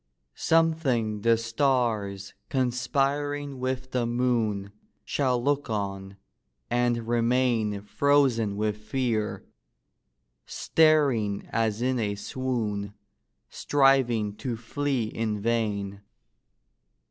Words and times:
Something 0.33 1.21
the 1.21 1.37
stars, 1.37 2.33
conspiring 2.49 3.59
with 3.59 3.91
the 3.91 4.07
moon, 4.07 4.71
Shall 5.05 5.39
look 5.39 5.69
on, 5.69 6.17
and 6.71 7.07
remain 7.07 7.79
Frozen 7.83 8.57
with 8.57 8.77
fear; 8.77 9.45
staring 10.47 11.47
as 11.51 11.83
in 11.83 11.99
a 11.99 12.15
swoon, 12.15 12.95
Striving 13.51 14.35
to 14.37 14.57
flee 14.57 15.03
in 15.03 15.39
vain. 15.39 16.01